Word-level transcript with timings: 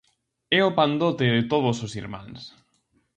É 0.57 0.59
o 0.69 0.71
pandote 0.79 1.25
de 1.35 1.43
todos 1.51 1.77
os 1.85 1.91
irmáns. 2.01 2.41